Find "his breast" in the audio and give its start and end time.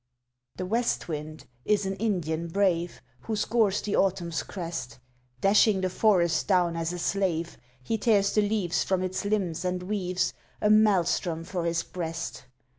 11.65-12.45